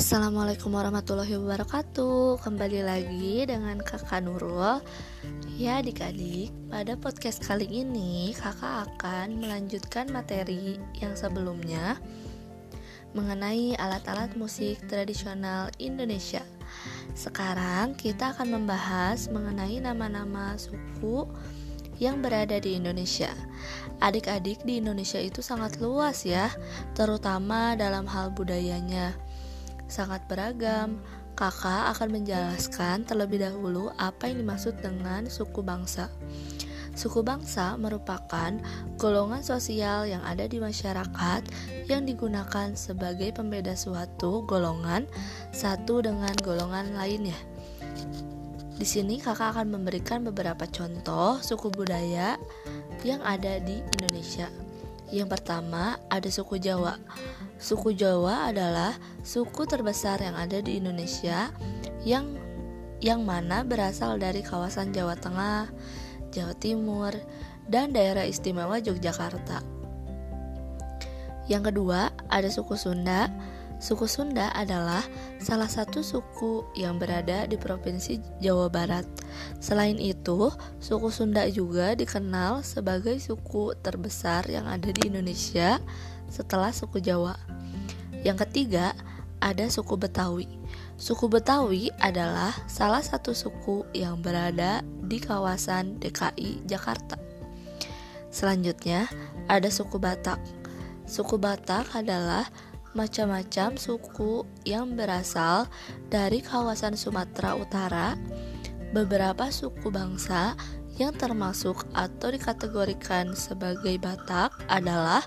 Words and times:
Assalamualaikum 0.00 0.72
warahmatullahi 0.72 1.36
wabarakatuh 1.36 2.40
Kembali 2.40 2.80
lagi 2.80 3.44
dengan 3.44 3.76
kakak 3.84 4.24
Nurul 4.24 4.80
Ya 5.60 5.84
adik-adik 5.84 6.48
Pada 6.72 6.96
podcast 6.96 7.44
kali 7.44 7.68
ini 7.68 8.32
Kakak 8.32 8.96
akan 8.96 9.44
melanjutkan 9.44 10.08
materi 10.08 10.80
yang 10.96 11.12
sebelumnya 11.12 12.00
Mengenai 13.12 13.76
alat-alat 13.76 14.40
musik 14.40 14.80
tradisional 14.88 15.68
Indonesia 15.76 16.40
Sekarang 17.12 17.92
kita 17.92 18.32
akan 18.32 18.56
membahas 18.56 19.28
mengenai 19.28 19.84
nama-nama 19.84 20.56
suku 20.56 21.28
yang 22.00 22.24
berada 22.24 22.56
di 22.56 22.80
Indonesia. 22.80 23.28
Adik-adik 24.00 24.64
di 24.64 24.80
Indonesia 24.80 25.20
itu 25.20 25.44
sangat 25.44 25.76
luas 25.84 26.24
ya, 26.24 26.48
terutama 26.96 27.76
dalam 27.76 28.08
hal 28.08 28.32
budayanya. 28.32 29.12
Sangat 29.90 30.22
beragam. 30.30 31.02
Kakak 31.34 31.96
akan 31.96 32.20
menjelaskan 32.20 33.08
terlebih 33.08 33.42
dahulu 33.42 33.90
apa 33.96 34.28
yang 34.28 34.44
dimaksud 34.44 34.76
dengan 34.78 35.26
suku 35.26 35.64
bangsa. 35.64 36.12
Suku 36.94 37.24
bangsa 37.24 37.80
merupakan 37.80 38.54
golongan 39.00 39.40
sosial 39.40 40.04
yang 40.04 40.20
ada 40.26 40.44
di 40.44 40.60
masyarakat 40.60 41.42
yang 41.88 42.04
digunakan 42.04 42.76
sebagai 42.76 43.32
pembeda 43.32 43.72
suatu 43.72 44.44
golongan 44.44 45.08
satu 45.54 46.04
dengan 46.04 46.34
golongan 46.44 46.92
lainnya. 46.92 47.38
Di 48.76 48.84
sini 48.88 49.20
kakak 49.20 49.56
akan 49.56 49.80
memberikan 49.80 50.24
beberapa 50.24 50.68
contoh 50.68 51.40
suku 51.40 51.72
budaya 51.72 52.36
yang 53.00 53.20
ada 53.24 53.60
di 53.60 53.80
Indonesia. 53.96 54.69
Yang 55.10 55.28
pertama 55.38 55.98
ada 56.06 56.30
suku 56.30 56.62
Jawa. 56.62 56.98
Suku 57.58 57.94
Jawa 57.98 58.50
adalah 58.54 58.94
suku 59.26 59.66
terbesar 59.66 60.22
yang 60.22 60.38
ada 60.38 60.62
di 60.62 60.78
Indonesia 60.78 61.50
yang 62.06 62.38
yang 63.02 63.26
mana 63.26 63.66
berasal 63.66 64.20
dari 64.22 64.44
kawasan 64.44 64.94
Jawa 64.94 65.18
Tengah, 65.18 65.66
Jawa 66.30 66.54
Timur, 66.56 67.12
dan 67.66 67.90
daerah 67.90 68.22
istimewa 68.28 68.78
Yogyakarta. 68.78 69.64
Yang 71.50 71.74
kedua, 71.74 72.14
ada 72.30 72.46
suku 72.46 72.78
Sunda. 72.78 73.26
Suku 73.80 74.04
Sunda 74.04 74.52
adalah 74.52 75.00
salah 75.40 75.64
satu 75.64 76.04
suku 76.04 76.68
yang 76.76 77.00
berada 77.00 77.48
di 77.48 77.56
Provinsi 77.56 78.20
Jawa 78.44 78.68
Barat. 78.68 79.08
Selain 79.56 79.96
itu, 79.96 80.52
suku 80.84 81.08
Sunda 81.08 81.48
juga 81.48 81.96
dikenal 81.96 82.60
sebagai 82.60 83.16
suku 83.16 83.72
terbesar 83.80 84.44
yang 84.52 84.68
ada 84.68 84.92
di 84.92 85.08
Indonesia 85.08 85.80
setelah 86.28 86.76
suku 86.76 87.00
Jawa. 87.00 87.40
Yang 88.20 88.44
ketiga, 88.44 88.92
ada 89.40 89.64
suku 89.72 89.96
Betawi. 89.96 90.44
Suku 91.00 91.32
Betawi 91.32 91.88
adalah 92.04 92.52
salah 92.68 93.00
satu 93.00 93.32
suku 93.32 93.88
yang 93.96 94.20
berada 94.20 94.84
di 94.84 95.16
kawasan 95.16 95.96
DKI 95.96 96.68
Jakarta. 96.68 97.16
Selanjutnya, 98.28 99.08
ada 99.48 99.72
suku 99.72 99.96
Batak. 99.96 100.38
Suku 101.08 101.40
Batak 101.40 101.96
adalah 101.96 102.46
macam-macam 102.92 103.78
suku 103.78 104.42
yang 104.66 104.98
berasal 104.98 105.70
dari 106.10 106.42
kawasan 106.42 106.98
Sumatera 106.98 107.54
Utara, 107.54 108.18
beberapa 108.90 109.48
suku 109.54 109.90
bangsa 109.94 110.58
yang 110.98 111.16
termasuk 111.16 111.86
atau 111.96 112.28
dikategorikan 112.28 113.32
sebagai 113.32 113.96
Batak 113.96 114.52
adalah 114.68 115.24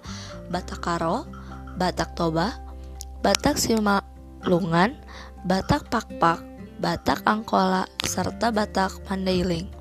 Batak 0.54 0.86
Karo, 0.86 1.26
Batak 1.80 2.14
Toba, 2.14 2.54
Batak 3.26 3.58
Simalungan, 3.58 5.00
Batak 5.48 5.90
Pakpak, 5.90 6.46
Batak 6.78 7.26
Angkola, 7.26 7.90
serta 8.06 8.54
Batak 8.54 9.02
Mandailing. 9.10 9.72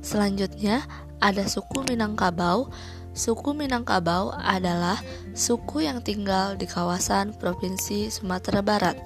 Selanjutnya 0.00 0.82
ada 1.20 1.44
suku 1.44 1.84
Minangkabau, 1.84 2.72
Suku 3.20 3.52
Minangkabau 3.52 4.32
adalah 4.32 4.96
suku 5.36 5.84
yang 5.84 6.00
tinggal 6.00 6.56
di 6.56 6.64
kawasan 6.64 7.36
Provinsi 7.36 8.08
Sumatera 8.08 8.64
Barat. 8.64 8.96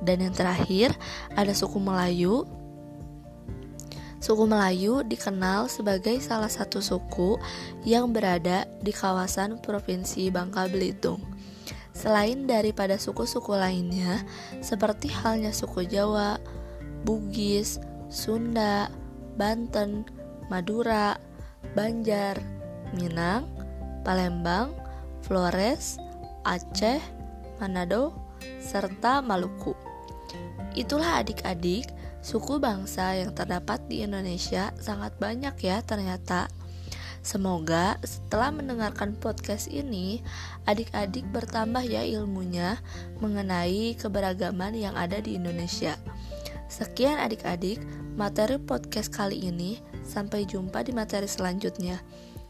Dan 0.00 0.24
yang 0.24 0.32
terakhir, 0.32 0.96
ada 1.36 1.52
suku 1.52 1.76
Melayu. 1.76 2.48
Suku 4.24 4.48
Melayu 4.48 5.04
dikenal 5.04 5.68
sebagai 5.68 6.16
salah 6.24 6.48
satu 6.48 6.80
suku 6.80 7.36
yang 7.84 8.08
berada 8.08 8.64
di 8.80 8.88
kawasan 8.88 9.60
Provinsi 9.60 10.32
Bangka 10.32 10.72
Belitung. 10.72 11.20
Selain 11.92 12.48
daripada 12.48 12.96
suku-suku 12.96 13.52
lainnya, 13.52 14.24
seperti 14.64 15.12
halnya 15.12 15.52
suku 15.52 15.84
Jawa, 15.84 16.40
Bugis, 17.04 17.84
Sunda, 18.08 18.88
Banten, 19.36 20.08
Madura, 20.48 21.20
Banjar, 21.76 22.55
Minang, 22.96 23.44
Palembang, 24.00 24.72
Flores, 25.20 26.00
Aceh, 26.48 26.98
Manado, 27.60 28.16
serta 28.58 29.20
Maluku. 29.20 29.76
Itulah 30.72 31.20
adik-adik, 31.20 31.88
suku 32.24 32.56
bangsa 32.56 33.16
yang 33.16 33.36
terdapat 33.36 33.84
di 33.86 34.02
Indonesia 34.02 34.72
sangat 34.80 35.14
banyak 35.20 35.54
ya 35.60 35.84
ternyata. 35.84 36.48
Semoga 37.26 37.98
setelah 38.06 38.54
mendengarkan 38.54 39.18
podcast 39.18 39.66
ini, 39.66 40.22
adik-adik 40.62 41.26
bertambah 41.34 41.82
ya 41.82 42.06
ilmunya 42.06 42.78
mengenai 43.18 43.98
keberagaman 43.98 44.78
yang 44.78 44.94
ada 44.94 45.18
di 45.18 45.34
Indonesia. 45.34 45.98
Sekian 46.70 47.18
adik-adik, 47.18 47.82
materi 48.14 48.62
podcast 48.62 49.10
kali 49.10 49.42
ini. 49.42 49.82
Sampai 50.06 50.46
jumpa 50.46 50.86
di 50.86 50.94
materi 50.94 51.26
selanjutnya. 51.26 51.98